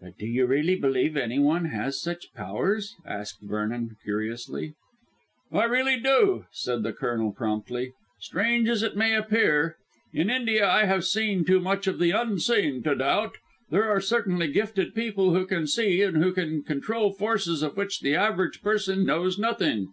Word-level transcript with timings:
"But 0.00 0.18
do 0.18 0.26
you 0.26 0.46
really 0.46 0.74
believe 0.74 1.16
anyone 1.16 1.66
has 1.66 2.02
such 2.02 2.32
powers?" 2.34 2.96
asked 3.06 3.40
Vernon 3.42 3.94
curiously. 4.02 4.74
"I 5.52 5.62
really 5.62 5.96
do," 6.00 6.46
said 6.50 6.82
the 6.82 6.92
Colonel 6.92 7.30
promptly, 7.32 7.92
"strange 8.18 8.68
as 8.68 8.82
it 8.82 8.96
may 8.96 9.14
appear. 9.14 9.76
In 10.12 10.28
India 10.28 10.68
I 10.68 10.86
have 10.86 11.04
seen 11.04 11.44
too 11.44 11.60
much 11.60 11.86
of 11.86 12.00
the 12.00 12.10
Unseen 12.10 12.82
to 12.82 12.96
doubt. 12.96 13.36
There 13.70 13.88
are 13.88 14.00
certain 14.00 14.38
gifted 14.50 14.92
people 14.92 15.32
who 15.34 15.46
can 15.46 15.68
see 15.68 16.02
and 16.02 16.16
who 16.16 16.32
can 16.32 16.64
control 16.64 17.12
forces 17.12 17.62
of 17.62 17.76
which 17.76 18.00
the 18.00 18.16
average 18.16 18.62
person 18.62 19.06
knows 19.06 19.38
nothing. 19.38 19.92